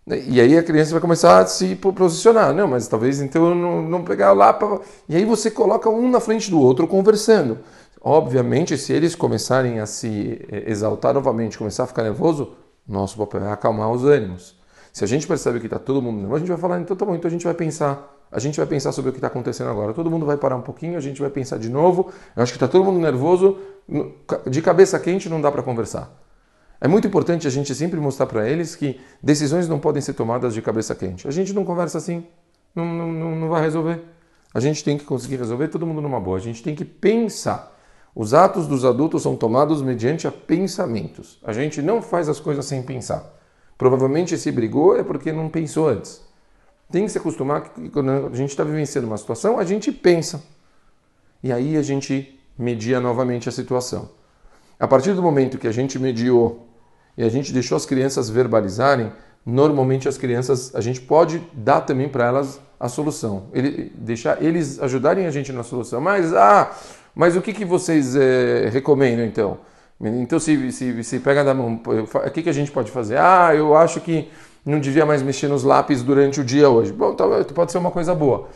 E 0.07 0.39
aí 0.39 0.55
a 0.57 0.63
criança 0.63 0.91
vai 0.91 1.01
começar 1.01 1.39
a 1.39 1.45
se 1.47 1.75
posicionar. 1.75 2.53
Não, 2.53 2.67
mas 2.67 2.87
talvez 2.87 3.19
então 3.19 3.55
não, 3.55 3.81
não 3.81 4.03
pegar 4.03 4.31
o 4.33 4.35
lápis. 4.35 4.87
E 5.09 5.15
aí 5.15 5.25
você 5.25 5.49
coloca 5.51 5.89
um 5.89 6.09
na 6.09 6.19
frente 6.19 6.49
do 6.49 6.59
outro 6.59 6.87
conversando. 6.87 7.59
Obviamente, 8.01 8.77
se 8.77 8.93
eles 8.93 9.15
começarem 9.15 9.79
a 9.79 9.87
se 9.87 10.45
eh, 10.51 10.65
exaltar 10.67 11.13
novamente, 11.13 11.57
começar 11.57 11.85
a 11.85 11.87
ficar 11.87 12.03
nervoso, 12.03 12.53
nosso 12.87 13.17
papel 13.17 13.45
é 13.45 13.51
acalmar 13.51 13.91
os 13.91 14.05
ânimos. 14.05 14.55
Se 14.95 15.03
a 15.03 15.07
gente 15.07 15.27
percebe 15.27 15.59
que 15.59 15.65
está 15.65 15.77
todo 15.77 16.01
mundo 16.01 16.19
nervoso, 16.19 16.35
a 16.35 16.39
gente 16.39 16.47
vai 16.47 16.57
falar, 16.57 16.79
então 16.79 16.95
tá 16.95 17.03
bom, 17.03 17.15
então 17.15 17.27
a 17.27 17.31
gente 17.31 17.43
vai 17.43 17.53
pensar 17.53 18.15
a 18.31 18.39
gente 18.39 18.57
vai 18.57 18.65
pensar 18.65 18.91
sobre 18.91 19.09
o 19.09 19.13
que 19.13 19.17
está 19.17 19.27
acontecendo 19.27 19.69
agora. 19.69 19.93
Todo 19.93 20.09
mundo 20.09 20.25
vai 20.25 20.35
parar 20.35 20.55
um 20.55 20.61
pouquinho, 20.61 20.97
a 20.97 20.99
gente 20.99 21.21
vai 21.21 21.29
pensar 21.29 21.57
de 21.57 21.69
novo. 21.69 22.11
Eu 22.35 22.43
acho 22.43 22.51
que 22.51 22.57
está 22.57 22.67
todo 22.67 22.83
mundo 22.83 22.99
nervoso, 22.99 23.57
de 24.49 24.61
cabeça 24.61 24.99
quente 24.99 25.29
não 25.29 25.39
dá 25.39 25.51
para 25.51 25.63
conversar. 25.63 26.11
É 26.81 26.87
muito 26.87 27.07
importante 27.07 27.47
a 27.47 27.49
gente 27.49 27.73
sempre 27.73 27.99
mostrar 27.99 28.25
para 28.25 28.49
eles 28.49 28.75
que 28.75 28.99
decisões 29.23 29.69
não 29.69 29.79
podem 29.79 30.01
ser 30.01 30.13
tomadas 30.13 30.53
de 30.53 30.61
cabeça 30.61 30.93
quente. 30.95 31.27
A 31.27 31.31
gente 31.31 31.53
não 31.53 31.63
conversa 31.63 31.97
assim, 31.97 32.25
não, 32.75 32.85
não, 32.85 33.35
não 33.35 33.49
vai 33.49 33.61
resolver. 33.61 34.03
A 34.53 34.59
gente 34.59 34.83
tem 34.83 34.97
que 34.97 35.05
conseguir 35.05 35.37
resolver 35.37 35.69
todo 35.69 35.85
mundo 35.85 36.01
numa 36.01 36.19
boa. 36.19 36.37
A 36.37 36.41
gente 36.41 36.61
tem 36.61 36.75
que 36.75 36.83
pensar. 36.83 37.73
Os 38.13 38.33
atos 38.33 38.67
dos 38.67 38.83
adultos 38.83 39.23
são 39.23 39.35
tomados 39.35 39.81
mediante 39.81 40.27
a 40.27 40.31
pensamentos. 40.31 41.39
A 41.43 41.53
gente 41.53 41.81
não 41.81 42.01
faz 42.01 42.27
as 42.27 42.39
coisas 42.39 42.65
sem 42.65 42.83
pensar. 42.83 43.33
Provavelmente 43.77 44.37
se 44.37 44.51
brigou 44.51 44.97
é 44.97 45.03
porque 45.03 45.31
não 45.31 45.49
pensou 45.49 45.89
antes. 45.89 46.21
Tem 46.91 47.05
que 47.05 47.11
se 47.11 47.17
acostumar 47.17 47.61
que 47.61 47.89
quando 47.89 48.09
a 48.09 48.35
gente 48.35 48.49
está 48.49 48.63
vivenciando 48.63 49.07
uma 49.07 49.17
situação, 49.17 49.59
a 49.59 49.65
gente 49.65 49.91
pensa. 49.91 50.43
E 51.43 51.51
aí 51.51 51.75
a 51.75 51.81
gente 51.81 52.39
media 52.57 52.99
novamente 52.99 53.49
a 53.49 53.51
situação. 53.51 54.09
A 54.79 54.87
partir 54.87 55.13
do 55.13 55.21
momento 55.21 55.57
que 55.57 55.67
a 55.67 55.71
gente 55.71 55.99
mediou 55.99 56.67
e 57.17 57.23
a 57.23 57.29
gente 57.29 57.51
deixou 57.51 57.75
as 57.75 57.85
crianças 57.85 58.29
verbalizarem, 58.29 59.11
normalmente 59.45 60.07
as 60.07 60.17
crianças, 60.17 60.73
a 60.73 60.81
gente 60.81 61.01
pode 61.01 61.41
dar 61.53 61.81
também 61.81 62.09
para 62.09 62.25
elas 62.25 62.59
a 62.79 62.89
solução, 62.89 63.47
ele, 63.53 63.91
deixar 63.95 64.41
eles 64.43 64.79
ajudarem 64.79 65.25
a 65.25 65.31
gente 65.31 65.51
na 65.51 65.63
solução. 65.63 66.01
Mas, 66.01 66.33
ah, 66.33 66.75
mas 67.13 67.35
o 67.35 67.41
que, 67.41 67.53
que 67.53 67.63
vocês 67.63 68.15
é, 68.15 68.69
recomendam 68.69 69.25
então? 69.25 69.59
Então, 70.01 70.39
se, 70.39 70.71
se, 70.71 71.03
se 71.03 71.19
pega 71.19 71.43
da 71.43 71.53
mão, 71.53 71.81
o 71.85 72.31
que, 72.31 72.43
que 72.43 72.49
a 72.49 72.53
gente 72.53 72.71
pode 72.71 72.91
fazer? 72.91 73.17
Ah, 73.17 73.53
eu 73.55 73.75
acho 73.75 74.01
que 74.01 74.29
não 74.65 74.79
devia 74.79 75.05
mais 75.05 75.21
mexer 75.21 75.47
nos 75.47 75.63
lápis 75.63 76.01
durante 76.01 76.41
o 76.41 76.43
dia 76.43 76.69
hoje. 76.69 76.91
Bom, 76.91 77.15
pode 77.53 77.71
ser 77.71 77.77
uma 77.77 77.91
coisa 77.91 78.13
boa. 78.13 78.49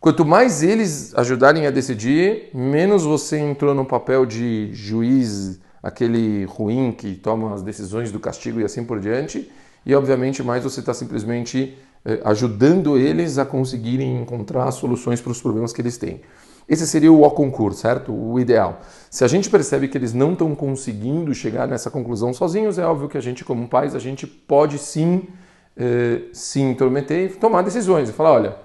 Quanto 0.00 0.24
mais 0.24 0.62
eles 0.62 1.12
ajudarem 1.16 1.66
a 1.66 1.70
decidir, 1.70 2.50
menos 2.54 3.02
você 3.02 3.38
entrou 3.38 3.74
no 3.74 3.84
papel 3.84 4.26
de 4.26 4.70
juiz, 4.72 5.60
aquele 5.82 6.44
ruim 6.44 6.92
que 6.92 7.14
toma 7.14 7.54
as 7.54 7.62
decisões 7.62 8.12
do 8.12 8.20
castigo 8.20 8.60
e 8.60 8.64
assim 8.64 8.84
por 8.84 9.00
diante, 9.00 9.50
e 9.84 9.94
obviamente 9.94 10.42
mais 10.42 10.62
você 10.62 10.80
está 10.80 10.94
simplesmente 10.94 11.76
eh, 12.04 12.20
ajudando 12.24 12.96
eles 12.96 13.38
a 13.38 13.44
conseguirem 13.44 14.20
encontrar 14.20 14.70
soluções 14.70 15.20
para 15.20 15.32
os 15.32 15.40
problemas 15.40 15.72
que 15.72 15.80
eles 15.80 15.96
têm. 15.96 16.20
Esse 16.68 16.86
seria 16.86 17.12
o 17.12 17.30
concurso, 17.30 17.80
certo? 17.80 18.12
O 18.12 18.38
ideal. 18.38 18.80
Se 19.10 19.24
a 19.24 19.28
gente 19.28 19.48
percebe 19.48 19.88
que 19.88 19.96
eles 19.96 20.12
não 20.12 20.32
estão 20.32 20.54
conseguindo 20.54 21.34
chegar 21.34 21.66
nessa 21.66 21.90
conclusão 21.90 22.34
sozinhos, 22.34 22.78
é 22.78 22.84
óbvio 22.84 23.08
que 23.08 23.16
a 23.16 23.22
gente, 23.22 23.44
como 23.44 23.66
pais, 23.66 23.94
a 23.94 23.98
gente 23.98 24.26
pode 24.26 24.78
sim 24.78 25.22
eh, 25.76 26.24
se 26.32 26.60
intrometer 26.60 27.30
e 27.30 27.34
tomar 27.36 27.62
decisões 27.62 28.10
e 28.10 28.12
falar, 28.12 28.32
olha, 28.32 28.56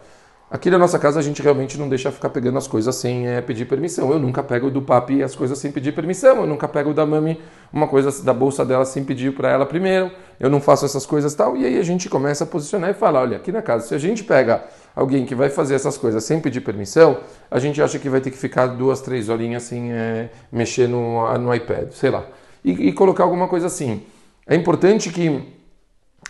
Aqui 0.53 0.69
na 0.69 0.77
nossa 0.77 0.99
casa 0.99 1.19
a 1.19 1.23
gente 1.23 1.41
realmente 1.41 1.79
não 1.79 1.89
deixa 1.89 2.11
ficar 2.11 2.29
pegando 2.29 2.59
as 2.59 2.67
coisas 2.67 2.95
sem 2.95 3.27
é, 3.27 3.41
pedir 3.41 3.65
permissão. 3.65 4.11
Eu 4.11 4.19
nunca 4.19 4.43
pego 4.43 4.69
do 4.69 4.83
papi 4.83 5.23
as 5.23 5.35
coisas 5.35 5.57
sem 5.57 5.71
pedir 5.71 5.93
permissão. 5.93 6.41
Eu 6.41 6.45
nunca 6.45 6.67
pego 6.67 6.93
da 6.93 7.03
mami 7.07 7.41
uma 7.73 7.87
coisa 7.87 8.23
da 8.23 8.35
bolsa 8.35 8.63
dela 8.63 8.85
sem 8.85 9.03
pedir 9.03 9.33
para 9.33 9.49
ela 9.49 9.65
primeiro. 9.65 10.11
Eu 10.39 10.51
não 10.51 10.61
faço 10.61 10.85
essas 10.85 11.07
coisas 11.07 11.33
tal. 11.33 11.57
E 11.57 11.65
aí 11.65 11.79
a 11.79 11.81
gente 11.81 12.07
começa 12.07 12.43
a 12.43 12.47
posicionar 12.47 12.91
e 12.91 12.93
fala: 12.93 13.21
olha, 13.21 13.37
aqui 13.37 13.51
na 13.51 13.63
casa, 13.63 13.87
se 13.87 13.95
a 13.95 13.97
gente 13.97 14.23
pega 14.23 14.63
alguém 14.95 15.25
que 15.25 15.35
vai 15.35 15.49
fazer 15.49 15.75
essas 15.75 15.97
coisas 15.97 16.23
sem 16.23 16.39
pedir 16.39 16.61
permissão, 16.61 17.19
a 17.49 17.59
gente 17.59 17.81
acha 17.81 17.97
que 17.99 18.09
vai 18.09 18.21
ter 18.21 18.31
que 18.31 18.37
ficar 18.37 18.67
duas, 18.67 19.01
três 19.01 19.29
horinhas 19.29 19.63
sem 19.63 19.91
é, 19.91 20.29
mexer 20.51 20.87
no, 20.87 21.37
no 21.37 21.53
iPad, 21.53 21.91
sei 21.91 22.09
lá. 22.09 22.25
E, 22.63 22.89
e, 22.89 22.93
colocar 22.93 23.23
alguma 23.23 23.47
coisa 23.47 23.67
assim. 23.67 24.03
É 24.47 24.55
importante 24.55 25.09
que 25.09 25.43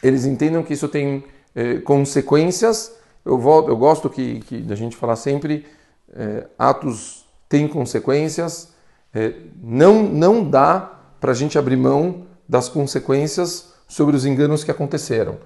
eles 0.01 0.25
entendam 0.25 0.63
que 0.63 0.74
isso 0.74 0.88
tem 0.88 1.24
é, 1.55 1.75
consequências 1.79 2.91
eu, 3.25 3.38
volto, 3.38 3.70
eu 3.70 3.77
gosto 3.77 4.10
que, 4.10 4.41
que 4.41 4.58
da 4.60 4.75
gente 4.75 4.96
falar 4.96 5.15
sempre, 5.15 5.65
é, 6.13 6.46
atos 6.58 7.25
têm 7.48 7.67
consequências, 7.67 8.74
é, 9.13 9.34
não, 9.62 10.03
não 10.03 10.50
dá 10.50 11.00
para 11.22 11.32
a 11.32 11.36
gente 11.36 11.58
abrir 11.58 11.77
mão 11.77 12.25
das 12.48 12.67
consequências 12.67 13.74
sobre 13.88 14.15
os 14.15 14.25
enganos 14.25 14.63
que 14.63 14.72
aconteceram. 14.72 15.38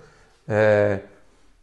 É, 0.48 1.02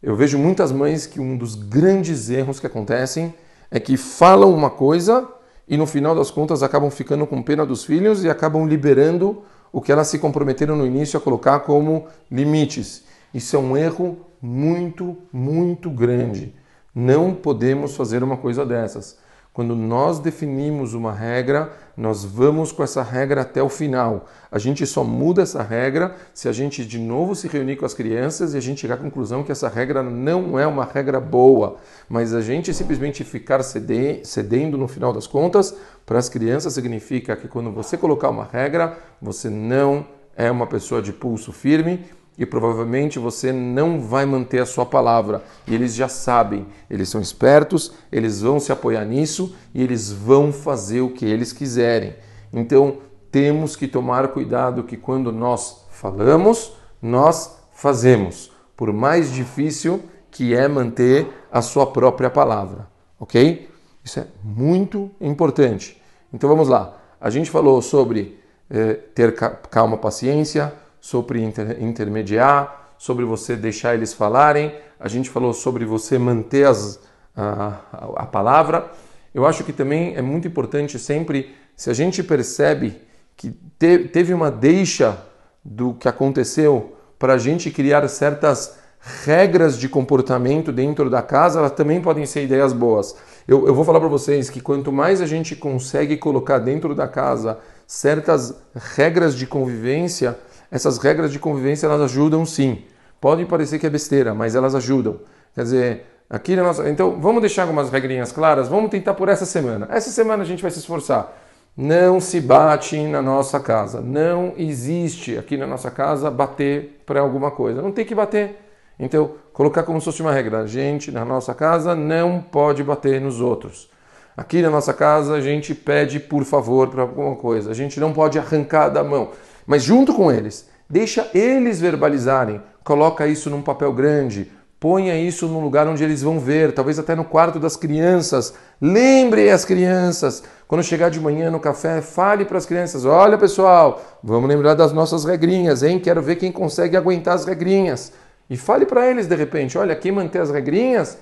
eu 0.05 0.15
vejo 0.15 0.37
muitas 0.37 0.71
mães 0.71 1.07
que 1.07 1.19
um 1.19 1.35
dos 1.35 1.55
grandes 1.55 2.29
erros 2.29 2.59
que 2.59 2.67
acontecem 2.67 3.33
é 3.71 3.79
que 3.79 3.97
falam 3.97 4.53
uma 4.53 4.69
coisa 4.69 5.27
e 5.67 5.75
no 5.75 5.87
final 5.87 6.13
das 6.13 6.29
contas 6.29 6.61
acabam 6.61 6.91
ficando 6.91 7.25
com 7.25 7.41
pena 7.41 7.65
dos 7.65 7.83
filhos 7.83 8.23
e 8.23 8.29
acabam 8.29 8.67
liberando 8.67 9.41
o 9.73 9.81
que 9.81 9.91
elas 9.91 10.07
se 10.07 10.19
comprometeram 10.19 10.75
no 10.75 10.85
início 10.85 11.17
a 11.17 11.21
colocar 11.21 11.61
como 11.61 12.05
limites. 12.29 13.03
Isso 13.33 13.55
é 13.55 13.59
um 13.59 13.75
erro 13.75 14.15
muito, 14.39 15.17
muito 15.33 15.89
grande. 15.89 16.53
Não 16.93 17.33
podemos 17.33 17.95
fazer 17.95 18.21
uma 18.21 18.37
coisa 18.37 18.63
dessas. 18.63 19.17
Quando 19.55 19.73
nós 19.73 20.19
definimos 20.19 20.93
uma 20.93 21.13
regra, 21.13 21.71
nós 21.95 22.25
vamos 22.25 22.73
com 22.73 22.83
essa 22.83 23.01
regra 23.01 23.39
até 23.39 23.63
o 23.63 23.69
final. 23.69 24.27
A 24.51 24.59
gente 24.59 24.85
só 24.85 25.01
muda 25.01 25.43
essa 25.43 25.63
regra 25.63 26.13
se 26.33 26.49
a 26.49 26.51
gente 26.51 26.83
de 26.83 26.99
novo 26.99 27.33
se 27.33 27.47
reunir 27.47 27.77
com 27.77 27.85
as 27.85 27.93
crianças 27.93 28.53
e 28.53 28.57
a 28.57 28.59
gente 28.59 28.81
chegar 28.81 28.95
à 28.95 28.97
conclusão 28.97 29.45
que 29.45 29.53
essa 29.53 29.69
regra 29.69 30.03
não 30.03 30.59
é 30.59 30.67
uma 30.67 30.83
regra 30.83 31.21
boa, 31.21 31.77
mas 32.09 32.33
a 32.33 32.41
gente 32.41 32.73
simplesmente 32.73 33.23
ficar 33.23 33.63
cedendo 33.63 34.77
no 34.77 34.89
final 34.89 35.13
das 35.13 35.25
contas 35.25 35.73
para 36.05 36.19
as 36.19 36.27
crianças 36.27 36.73
significa 36.73 37.33
que 37.37 37.47
quando 37.47 37.71
você 37.71 37.95
colocar 37.95 38.29
uma 38.31 38.43
regra, 38.43 38.97
você 39.21 39.49
não 39.49 40.05
é 40.35 40.51
uma 40.51 40.67
pessoa 40.67 41.01
de 41.01 41.13
pulso 41.13 41.53
firme 41.53 42.03
e 42.37 42.45
provavelmente 42.45 43.17
você 43.17 43.51
não 43.51 43.99
vai 43.99 44.25
manter 44.25 44.59
a 44.59 44.65
sua 44.65 44.85
palavra. 44.85 45.43
E 45.67 45.73
eles 45.73 45.95
já 45.95 46.07
sabem, 46.07 46.65
eles 46.89 47.09
são 47.09 47.21
espertos, 47.21 47.93
eles 48.11 48.41
vão 48.41 48.59
se 48.59 48.71
apoiar 48.71 49.05
nisso 49.05 49.55
e 49.73 49.81
eles 49.81 50.11
vão 50.11 50.51
fazer 50.51 51.01
o 51.01 51.09
que 51.09 51.25
eles 51.25 51.53
quiserem. 51.53 52.15
Então 52.51 52.97
temos 53.31 53.75
que 53.75 53.87
tomar 53.87 54.29
cuidado 54.29 54.83
que 54.83 54.97
quando 54.97 55.31
nós 55.31 55.85
falamos, 55.89 56.73
nós 57.01 57.57
fazemos, 57.73 58.51
por 58.75 58.91
mais 58.91 59.31
difícil 59.31 60.01
que 60.31 60.53
é 60.53 60.67
manter 60.67 61.27
a 61.51 61.61
sua 61.61 61.87
própria 61.87 62.29
palavra, 62.29 62.87
ok? 63.19 63.69
Isso 64.03 64.19
é 64.19 64.27
muito 64.43 65.09
importante. 65.19 66.01
Então 66.33 66.49
vamos 66.49 66.67
lá. 66.67 66.97
A 67.19 67.29
gente 67.29 67.49
falou 67.49 67.81
sobre 67.81 68.39
eh, 68.69 68.95
ter 69.13 69.33
calma, 69.69 69.97
paciência 69.97 70.73
sobre 71.05 71.39
inter, 71.39 71.83
intermediar, 71.83 72.95
sobre 72.97 73.23
você 73.23 73.55
deixar 73.55 73.93
eles 73.93 74.11
falarem. 74.11 74.73
A 74.99 75.07
gente 75.07 75.29
falou 75.29 75.53
sobre 75.53 75.85
você 75.85 76.17
manter 76.17 76.65
as, 76.65 76.99
a, 77.37 77.77
a 78.15 78.25
palavra. 78.25 78.91
Eu 79.31 79.45
acho 79.45 79.63
que 79.63 79.71
também 79.71 80.15
é 80.15 80.21
muito 80.23 80.47
importante 80.47 80.97
sempre, 80.97 81.53
se 81.75 81.91
a 81.91 81.93
gente 81.93 82.23
percebe 82.23 82.99
que 83.37 83.51
te, 83.77 83.99
teve 83.99 84.33
uma 84.33 84.49
deixa 84.49 85.15
do 85.63 85.93
que 85.93 86.07
aconteceu 86.07 86.95
para 87.19 87.33
a 87.33 87.37
gente 87.37 87.69
criar 87.69 88.07
certas 88.07 88.75
regras 89.23 89.77
de 89.77 89.87
comportamento 89.87 90.71
dentro 90.71 91.07
da 91.07 91.21
casa, 91.21 91.59
elas 91.59 91.73
também 91.73 92.01
podem 92.01 92.25
ser 92.25 92.45
ideias 92.45 92.73
boas. 92.73 93.15
Eu, 93.47 93.67
eu 93.67 93.75
vou 93.75 93.85
falar 93.85 93.99
para 93.99 94.09
vocês 94.09 94.49
que 94.49 94.59
quanto 94.59 94.91
mais 94.91 95.21
a 95.21 95.27
gente 95.27 95.55
consegue 95.55 96.17
colocar 96.17 96.57
dentro 96.57 96.95
da 96.95 97.07
casa 97.07 97.59
certas 97.85 98.55
regras 98.73 99.35
de 99.35 99.45
convivência, 99.45 100.35
essas 100.75 100.97
regras 100.97 101.31
de 101.31 101.39
convivência 101.39 101.85
elas 101.85 102.01
ajudam 102.01 102.45
sim. 102.45 102.83
Pode 103.21 103.45
parecer 103.45 103.79
que 103.79 103.87
é 103.87 103.89
besteira, 103.89 104.33
mas 104.33 104.55
elas 104.55 104.75
ajudam. 104.75 105.21
Quer 105.55 105.63
dizer, 105.63 106.05
aqui 106.29 106.53
na 106.53 106.63
nossa. 106.63 106.89
Então, 106.89 107.17
vamos 107.17 107.39
deixar 107.39 107.61
algumas 107.61 107.89
regrinhas 107.89 108.33
claras? 108.33 108.67
Vamos 108.67 108.91
tentar 108.91 109.13
por 109.13 109.29
essa 109.29 109.45
semana. 109.45 109.87
Essa 109.89 110.09
semana 110.09 110.43
a 110.43 110.45
gente 110.45 110.61
vai 110.61 110.69
se 110.69 110.79
esforçar. 110.79 111.31
Não 111.77 112.19
se 112.19 112.41
bate 112.41 113.01
na 113.07 113.21
nossa 113.21 113.57
casa. 113.57 114.01
Não 114.01 114.53
existe 114.57 115.37
aqui 115.37 115.55
na 115.55 115.65
nossa 115.65 115.89
casa 115.89 116.29
bater 116.29 117.01
para 117.05 117.21
alguma 117.21 117.51
coisa. 117.51 117.81
Não 117.81 117.93
tem 117.93 118.03
que 118.03 118.13
bater. 118.13 118.59
Então, 118.99 119.31
colocar 119.53 119.83
como 119.83 120.01
se 120.01 120.05
fosse 120.05 120.21
uma 120.21 120.33
regra. 120.33 120.59
A 120.59 120.67
gente, 120.67 121.09
na 121.09 121.23
nossa 121.23 121.53
casa, 121.53 121.95
não 121.95 122.41
pode 122.41 122.83
bater 122.83 123.21
nos 123.21 123.39
outros. 123.39 123.89
Aqui 124.35 124.61
na 124.61 124.69
nossa 124.69 124.93
casa, 124.93 125.35
a 125.35 125.41
gente 125.41 125.73
pede 125.73 126.19
por 126.19 126.43
favor 126.43 126.89
para 126.89 127.03
alguma 127.03 127.37
coisa. 127.37 127.71
A 127.71 127.73
gente 127.73 127.97
não 127.97 128.11
pode 128.11 128.37
arrancar 128.37 128.89
da 128.89 129.05
mão 129.05 129.31
mas 129.65 129.83
junto 129.83 130.13
com 130.13 130.31
eles. 130.31 130.67
Deixa 130.89 131.29
eles 131.33 131.79
verbalizarem, 131.79 132.61
coloca 132.83 133.27
isso 133.27 133.49
num 133.49 133.61
papel 133.61 133.91
grande, 133.91 134.51
ponha 134.79 135.19
isso 135.19 135.47
num 135.47 135.61
lugar 135.61 135.87
onde 135.87 136.03
eles 136.03 136.21
vão 136.21 136.39
ver, 136.39 136.73
talvez 136.73 136.99
até 136.99 137.15
no 137.15 137.25
quarto 137.25 137.59
das 137.59 137.75
crianças. 137.75 138.53
Lembre 138.79 139.49
as 139.49 139.65
crianças, 139.65 140.43
quando 140.67 140.83
chegar 140.83 141.09
de 141.09 141.19
manhã 141.19 141.49
no 141.49 141.59
café, 141.59 142.01
fale 142.01 142.45
para 142.45 142.57
as 142.57 142.65
crianças: 142.65 143.05
olha 143.05 143.37
pessoal, 143.37 144.01
vamos 144.23 144.47
lembrar 144.47 144.75
das 144.75 144.93
nossas 144.93 145.25
regrinhas, 145.25 145.81
hein? 145.81 145.99
Quero 145.99 146.21
ver 146.21 146.35
quem 146.35 146.51
consegue 146.51 146.95
aguentar 146.95 147.33
as 147.33 147.45
regrinhas. 147.45 148.11
E 148.49 148.55
fale 148.55 148.85
para 148.85 149.09
eles 149.09 149.27
de 149.27 149.35
repente: 149.35 149.77
olha, 149.77 149.95
quem 149.95 150.11
manter 150.11 150.39
as 150.39 150.51
regrinhas, 150.51 151.17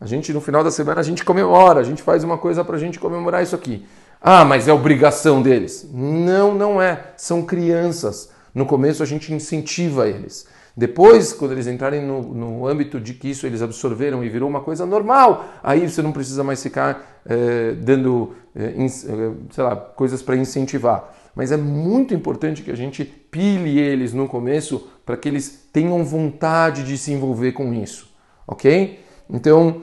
a 0.00 0.06
gente 0.06 0.32
no 0.32 0.40
final 0.40 0.62
da 0.62 0.70
semana 0.70 1.00
a 1.00 1.04
gente 1.04 1.24
comemora, 1.24 1.80
a 1.80 1.84
gente 1.84 2.02
faz 2.02 2.22
uma 2.24 2.38
coisa 2.38 2.62
para 2.64 2.76
a 2.76 2.78
gente 2.78 2.98
comemorar 2.98 3.42
isso 3.42 3.54
aqui. 3.54 3.86
Ah, 4.20 4.44
mas 4.44 4.66
é 4.68 4.72
obrigação 4.72 5.40
deles. 5.42 5.88
Não, 5.92 6.54
não 6.54 6.82
é. 6.82 7.12
São 7.16 7.42
crianças. 7.42 8.30
No 8.54 8.66
começo 8.66 9.02
a 9.02 9.06
gente 9.06 9.32
incentiva 9.32 10.08
eles. 10.08 10.46
Depois, 10.76 11.32
quando 11.32 11.52
eles 11.52 11.66
entrarem 11.66 12.04
no, 12.04 12.22
no 12.22 12.66
âmbito 12.66 13.00
de 13.00 13.12
que 13.12 13.28
isso 13.30 13.44
eles 13.46 13.62
absorveram 13.62 14.22
e 14.22 14.28
virou 14.28 14.48
uma 14.48 14.60
coisa 14.60 14.86
normal, 14.86 15.44
aí 15.60 15.88
você 15.88 16.00
não 16.00 16.12
precisa 16.12 16.44
mais 16.44 16.62
ficar 16.62 17.20
eh, 17.26 17.72
dando, 17.80 18.32
eh, 18.54 18.74
in, 18.76 18.86
eh, 18.86 19.32
sei 19.50 19.64
lá, 19.64 19.74
coisas 19.74 20.22
para 20.22 20.36
incentivar. 20.36 21.14
Mas 21.34 21.50
é 21.50 21.56
muito 21.56 22.14
importante 22.14 22.62
que 22.62 22.70
a 22.70 22.76
gente 22.76 23.04
pile 23.04 23.78
eles 23.78 24.12
no 24.12 24.28
começo 24.28 24.88
para 25.04 25.16
que 25.16 25.28
eles 25.28 25.68
tenham 25.72 26.04
vontade 26.04 26.84
de 26.84 26.96
se 26.96 27.12
envolver 27.12 27.52
com 27.52 27.74
isso, 27.74 28.08
ok? 28.46 29.00
Então, 29.28 29.82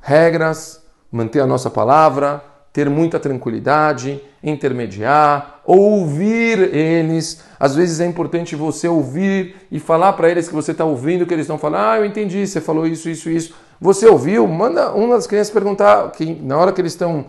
regras, 0.00 0.84
manter 1.10 1.40
a 1.40 1.46
nossa 1.46 1.70
palavra, 1.70 2.42
ter 2.78 2.88
muita 2.88 3.18
tranquilidade, 3.18 4.22
intermediar, 4.40 5.62
ouvir 5.64 6.72
eles. 6.72 7.42
Às 7.58 7.74
vezes 7.74 7.98
é 7.98 8.06
importante 8.06 8.54
você 8.54 8.86
ouvir 8.86 9.56
e 9.68 9.80
falar 9.80 10.12
para 10.12 10.30
eles 10.30 10.46
que 10.46 10.54
você 10.54 10.70
está 10.70 10.84
ouvindo 10.84 11.26
que 11.26 11.34
eles 11.34 11.42
estão 11.42 11.58
falando. 11.58 11.82
Ah, 11.82 11.96
eu 11.98 12.04
entendi, 12.04 12.46
você 12.46 12.60
falou 12.60 12.86
isso, 12.86 13.10
isso, 13.10 13.28
isso. 13.28 13.52
Você 13.80 14.06
ouviu? 14.06 14.46
Manda 14.46 14.92
uma 14.92 15.16
das 15.16 15.26
crianças 15.26 15.52
perguntar, 15.52 16.12
que 16.12 16.24
na 16.24 16.56
hora 16.56 16.72
que 16.72 16.80
eles 16.80 16.92
estão 16.92 17.24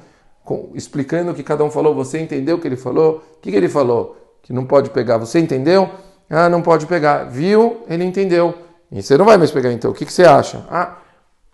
explicando 0.75 1.31
o 1.31 1.33
que 1.33 1.41
cada 1.41 1.63
um 1.63 1.71
falou, 1.71 1.95
você 1.95 2.19
entendeu 2.19 2.57
o 2.57 2.61
que 2.61 2.67
ele 2.67 2.77
falou? 2.77 3.23
O 3.37 3.41
que, 3.41 3.49
que 3.49 3.57
ele 3.57 3.69
falou? 3.69 4.37
Que 4.43 4.53
não 4.53 4.65
pode 4.67 4.91
pegar. 4.91 5.17
Você 5.17 5.39
entendeu? 5.39 5.89
Ah, 6.29 6.47
não 6.47 6.61
pode 6.61 6.85
pegar. 6.85 7.23
Viu? 7.23 7.77
Ele 7.89 8.03
entendeu. 8.03 8.53
E 8.91 9.01
você 9.01 9.17
não 9.17 9.25
vai 9.25 9.37
mais 9.37 9.49
pegar 9.49 9.73
então. 9.73 9.89
O 9.89 9.95
que, 9.95 10.05
que 10.05 10.13
você 10.13 10.25
acha? 10.25 10.63
Ah, 10.69 10.99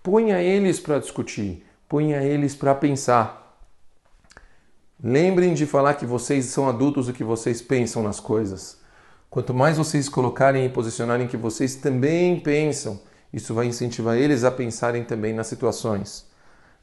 ponha 0.03 0.41
eles 0.41 0.81
para 0.81 0.99
discutir, 0.99 1.65
ponha 1.87 2.21
eles 2.21 2.53
para 2.53 2.75
pensar. 2.75 3.44
Lembrem 5.07 5.53
de 5.53 5.67
falar 5.67 5.93
que 5.93 6.05
vocês 6.05 6.45
são 6.45 6.67
adultos 6.67 7.07
e 7.07 7.13
que 7.13 7.23
vocês 7.23 7.61
pensam 7.61 8.01
nas 8.01 8.19
coisas. 8.19 8.79
Quanto 9.29 9.53
mais 9.53 9.77
vocês 9.77 10.09
colocarem 10.09 10.65
e 10.65 10.69
posicionarem 10.69 11.27
que 11.27 11.37
vocês 11.37 11.75
também 11.75 12.39
pensam 12.39 12.99
isso 13.31 13.53
vai 13.53 13.67
incentivar 13.67 14.17
eles 14.17 14.43
a 14.43 14.49
pensarem 14.49 15.03
também 15.03 15.31
nas 15.31 15.45
situações. 15.45 16.25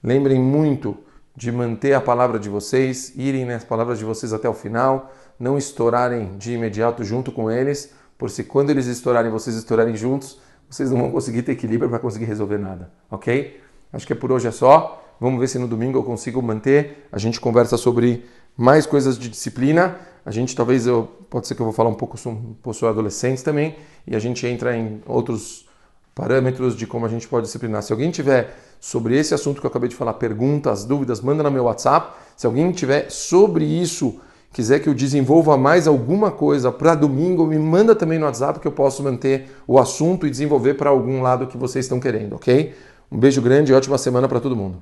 Lembrem 0.05 0.39
muito 0.39 0.99
de 1.35 1.51
manter 1.51 1.95
a 1.95 2.01
palavra 2.01 2.39
de 2.39 2.49
vocês, 2.49 3.13
irem 3.17 3.45
nas 3.45 3.65
palavras 3.65 3.99
de 3.99 4.05
vocês 4.05 4.33
até 4.33 4.49
o 4.49 4.55
final, 4.55 5.13
não 5.37 5.59
estourarem 5.59 6.37
de 6.39 6.53
imediato 6.53 7.03
junto 7.03 7.33
com 7.33 7.51
eles, 7.51 7.93
por 8.17 8.31
se 8.31 8.45
quando 8.45 8.71
eles 8.71 8.87
estourarem, 8.87 9.33
vocês 9.33 9.57
estourarem 9.57 9.97
juntos, 9.97 10.39
vocês 10.71 10.93
não 10.93 11.01
vão 11.01 11.11
conseguir 11.11 11.43
ter 11.43 11.53
equilíbrio 11.53 11.91
para 11.91 11.99
conseguir 11.99 12.27
resolver 12.27 12.59
nada, 12.59 12.93
ok? 13.11 13.61
Acho 13.93 14.07
que 14.07 14.13
é 14.13 14.17
por 14.17 14.31
hoje 14.31 14.47
é 14.47 14.53
só. 14.53 15.02
Vamos 15.23 15.39
ver 15.39 15.47
se 15.47 15.57
no 15.57 15.69
domingo 15.69 15.97
eu 16.01 16.03
consigo 16.03 16.43
manter. 16.43 17.07
A 17.13 17.17
gente 17.17 17.41
conversa 17.41 17.77
sobre 17.77 18.25
mais 18.57 18.87
coisas 18.87 19.17
de 19.17 19.29
disciplina. 19.29 19.97
A 20.27 20.33
gente 20.33 20.53
talvez 20.57 20.85
eu 20.85 21.09
pode 21.31 21.47
ser 21.47 21.55
que 21.55 21.63
eu 21.63 21.65
vou 21.65 21.73
falar 21.73 21.91
um 21.91 21.95
pouco 21.95 22.19
sobre 22.19 22.89
adolescentes 22.89 23.41
também 23.41 23.77
e 24.05 24.17
a 24.17 24.19
gente 24.19 24.45
entra 24.45 24.77
em 24.77 25.01
outros 25.07 25.65
parâmetros 26.13 26.75
de 26.77 26.89
como 26.89 27.07
a 27.07 27.09
gente 27.09 27.29
pode 27.29 27.47
disciplinar. 27.47 27.85
Se 27.85 27.93
alguém 27.93 28.11
tiver 28.11 28.53
sobre 28.81 29.17
esse 29.17 29.33
assunto 29.33 29.61
que 29.61 29.67
eu 29.67 29.71
acabei 29.71 29.89
de 29.89 29.95
falar, 29.95 30.15
perguntas, 30.15 30.85
dúvidas, 30.85 31.21
manda 31.21 31.41
no 31.45 31.53
meu 31.53 31.67
WhatsApp. 31.67 32.17
Se 32.37 32.45
alguém 32.45 32.73
tiver 32.73 33.09
sobre 33.09 33.65
isso, 33.65 34.21
quiser 34.53 34.81
que 34.81 34.89
eu 34.89 34.95
desenvolva 34.95 35.57
mais 35.57 35.87
alguma 35.87 36.33
coisa 36.33 36.73
para 36.73 36.97
domingo, 36.97 37.47
me 37.47 37.61
manda 37.61 37.95
também 37.95 38.19
no 38.19 38.27
WhatsApp 38.27 38.59
que 38.59 38.67
eu 38.67 38.73
posso 38.73 39.05
manter 39.05 39.57
o 39.69 39.79
assunto 39.79 40.27
e 40.27 40.31
desenvolver 40.31 40.75
para 40.75 40.91
algum 40.91 41.23
lado 41.23 41.47
que 41.47 41.57
vocês 41.57 41.85
estão 41.85 42.01
querendo, 42.01 42.35
ok? 42.35 42.75
Um 43.13 43.19
beijo 43.19 43.43
grande 43.43 43.71
e 43.71 43.75
ótima 43.75 43.99
semana 43.99 44.27
para 44.27 44.41
todo 44.41 44.57
mundo. 44.57 44.71